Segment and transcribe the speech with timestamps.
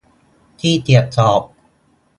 [0.59, 1.41] ขี้เกียจสอบ